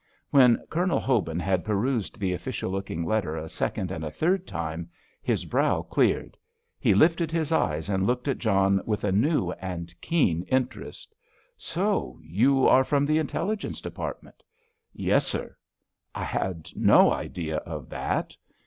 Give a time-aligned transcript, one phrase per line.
[0.31, 4.89] When Colonel Hobin had perused the official looking letter a second and a third time,
[5.21, 6.37] his brow cleared;
[6.79, 11.13] he lifted his eyes and looked at John with a new and keen interest.
[11.55, 14.41] "So you are from the Intelligence Department?"
[14.91, 15.55] "Yes, sir."
[16.15, 18.35] "I had no idea of that."